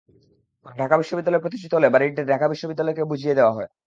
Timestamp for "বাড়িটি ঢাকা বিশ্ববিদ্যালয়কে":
1.93-3.03